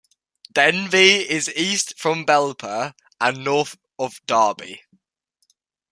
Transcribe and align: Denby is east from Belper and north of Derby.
Denby 0.51 1.29
is 1.29 1.53
east 1.55 1.93
from 1.99 2.25
Belper 2.25 2.95
and 3.19 3.43
north 3.43 3.77
of 3.99 4.19
Derby. 4.25 4.81